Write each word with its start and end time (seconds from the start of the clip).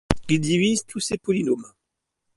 Il 0.29 0.41
divise 0.41 0.83
tous 0.87 0.99
ces 0.99 1.19
polynômes. 1.19 1.71